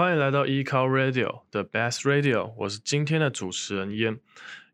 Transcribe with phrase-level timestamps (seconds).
[0.00, 4.18] 欢迎来到 eCar Radio The Best Radio，我是今天的主持人烟，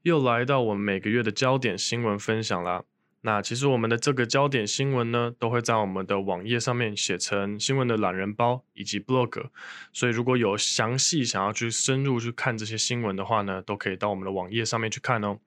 [0.02, 2.84] 又来到我们每个月的焦点新闻分享啦。
[3.22, 9.46] 那其实我们的这个焦点新闻呢，都会在我们的网页上面写成新闻的懒人包以及 blog，
[9.92, 15.40] 所以如果有详细想要去深入去看这些新闻的话呢，都可以到我们的网页上面去看哦。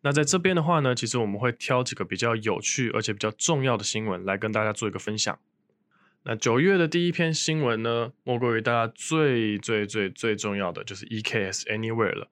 [0.00, 5.38] 那在这边的话呢，其实我们会挑几个比较有趣而且比较重要的新闻来跟大家做一个分享。
[6.22, 12.28] 那九月的第一篇新闻呢，莫过于大家最最最最重要的就是 EKS Anywhere 了。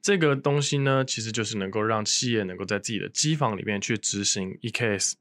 [0.00, 5.14] 这个东西呢，其实就是能够让企业能够在自己的机房里面去执行 EKS，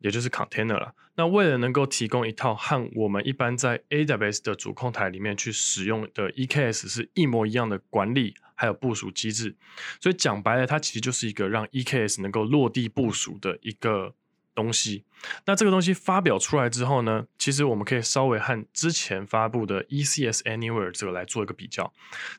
[0.00, 0.94] 也就是 Container 了。
[1.14, 9.56] 那为了能够提供一套和我们一般在 AWS 的主控台里面去使用的 EKS 是一模一样的管理还有部署机制，
[9.98, 14.14] 所以讲白了，它其实就是一个让 EKS 能够落地部署的一个。
[14.56, 15.04] 东西，
[15.44, 21.92] 那这个东西发表出来之后呢，其实我们可以稍微和之前发布的 ECS Anywhere 这个来做一个比较。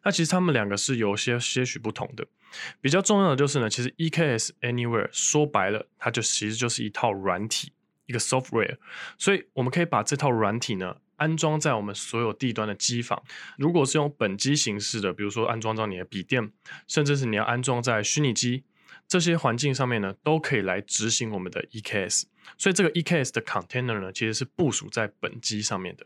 [0.04, 2.26] 那其实他们两个是有些些许不同的。
[2.82, 7.72] 比较重要的就是呢，其实 EKS Anywhere 说白了，它就其实就是一套软体，
[8.08, 8.78] 一个 software。
[9.18, 13.22] 所以我们可以把这套软体呢安装在我们所有地端的机房。
[13.58, 16.52] 如果是用本机形式的，比如说安装到你的笔电，
[16.88, 18.64] 甚至是你要安装在虚拟机。
[19.08, 22.24] 这些环境上面呢，都可以来执行我们的 EKS，
[22.58, 26.06] 所以这个 EKS 的 container 呢，其实是部署在本机上面的。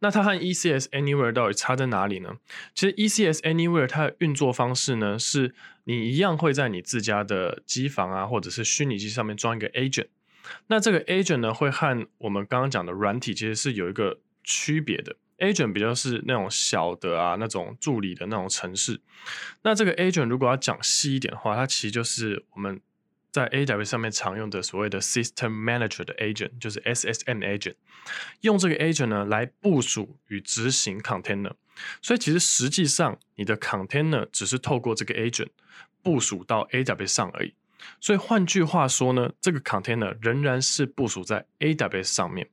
[0.00, 2.36] 那它和 ECS Anywhere 到底差在哪里呢？
[2.74, 10.08] 其实 ECS Anywhere 它的运作方式呢，是你一样会在你自家的机房啊，或者是虚拟机上面装一个 agent。
[10.66, 15.16] 那这个 agent 呢，会和我们刚刚讲的软体其实是有一个区别的。
[15.38, 19.00] Agent 比较是那种小的啊，那种助理的那种程式。
[19.62, 22.80] 那这个 Agent 如果要讲细一点的话，它其实就是我们
[23.30, 27.74] 在 AW 上面常用的所谓的 System Manager 的 Agent，就是 SSM Agent。
[28.40, 31.52] 用这个 Agent 呢来部署与执行 Container。
[32.00, 35.48] 所以其实实际上你的 Container 只是透过这个 Agent
[36.02, 37.52] 部署到 AW 上而已。
[38.00, 42.48] 所以换句话说呢，这个 Container 仍然是部署在 AWS 上面。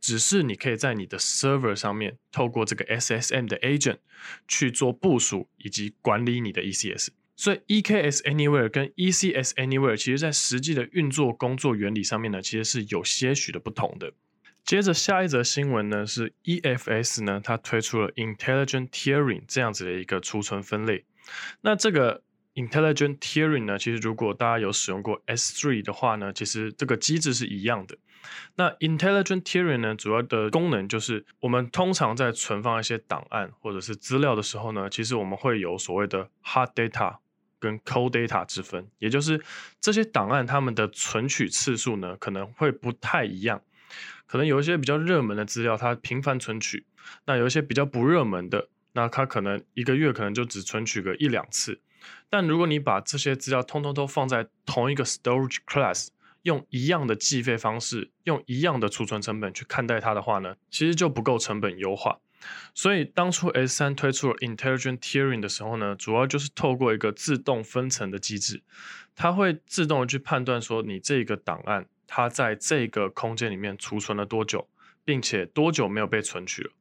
[0.00, 3.98] 只是你可以在你的 server 上面透过这个 SSM 的 agent
[4.46, 7.08] 去做部署以及管理你的 ECS。
[7.34, 14.12] 所以 EKS Anywhere 跟 ECS Anywhere 其实在实际的运作工作原理上面呢，其实是有些许的不同的。
[14.64, 21.04] 接着下一则新闻呢是 EFS 呢，它推出了 Intelligent Tiering 这样子的一个储存分类。
[21.62, 22.22] 那这个
[22.54, 27.96] Intelligent Tiering 呢，其实如果大家有使用过 S3 的话呢，其实这个机制是一样的。
[28.56, 37.16] 那 Intelligent Tiering 呢，主要的功能就是我们通常在存放一些档案或者是资料的时候呢，其实我们会有所谓的 Hot Data
[37.58, 39.42] 跟 Cold Data 之分，也就是
[39.80, 43.62] 这些档案它们的存取次数呢可能会不太一样，
[44.26, 46.84] 可能有一些比较热门的资料它频繁存取，
[47.24, 51.80] 那有一些比较不热门的，那它可能一个月可能就只存取个一两次。
[52.28, 56.08] 但如果你把这些资料通通都放在同一个 Storage Class，
[56.42, 62.18] 用一样的计费方式，用一样的储存成本去看待它的话呢，其实就不够成本优化。
[62.74, 68.62] 所以当初 S3 推出了 Intelligent Tiering 的时候呢，主要就是透过一个自动分层的机制，
[69.14, 74.68] 它会自动的去判断说你这个档案它在这个空间里面储存了多久，
[75.04, 76.72] 并且多久没有被存取了。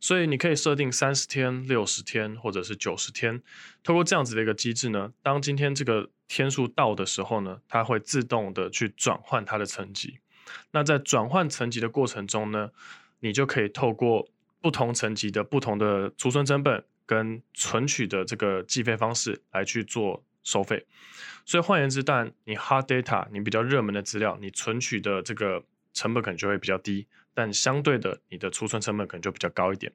[0.00, 3.42] 所以你可以设定三十天、六十天或者是九十天，
[3.82, 10.18] 透过这样子的一个机制呢，当今天这个天数到的时候呢，它会自动的去转换它的层级。
[10.70, 12.70] 那在转换层级的过程中呢，
[13.20, 14.28] 你就可以透过
[14.60, 20.86] 不同层级的不同的储存成本跟存取的这个计费方式来去做收费。
[21.44, 25.62] 所以换言之，但你 hard data 你比较热门的资料，你存取的这个
[25.92, 27.06] 成本可能就会比较低。
[27.34, 29.92] 但相对的，你的储存成本可能就比较高一点。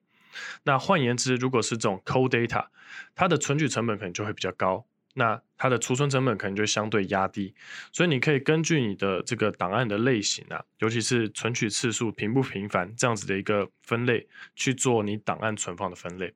[0.64, 2.68] 那换言之，如果是这种 cold data，
[3.14, 7.54] 它的存取成本可能就会比较高，那它的储存成本可能就相对压低。
[7.92, 16.34] 所以你可以根据你的这个档案的类型啊，尤其是存取次数频不频繁这样子的一个分类，去做你档案存放的分类。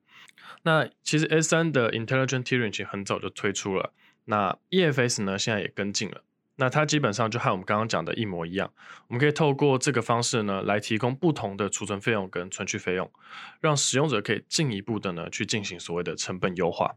[0.62, 3.92] 那其实 S3 的 Intelligent Tiering 很早就推出了，
[4.26, 6.22] 那 EFS 呢现在也跟进了。
[6.60, 8.70] 那它基本上就和我们刚刚讲的一模一样，
[9.06, 13.10] 我们可以透过这个方式呢，来提供不同的储存费用跟存取费用，
[13.60, 16.96] 让使用者可以进一步的呢去进行所谓的成本优化。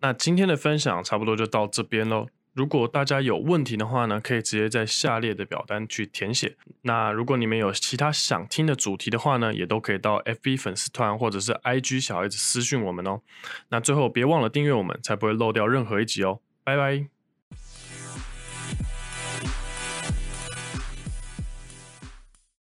[0.00, 2.28] 那今天的分享差不多就到这边喽。
[2.52, 6.56] 如果大家有问题的话呢，可以直接在下列的表单去填写。
[6.82, 13.20] 那如果你们有其他想听的主题的话呢，也都可以到 FB 粉丝团或者是 IG 小孩子私讯我们哦。
[13.68, 16.40] 那最后别忘了订阅我们，才不会漏掉任何一集哦。
[16.64, 17.19] 拜拜。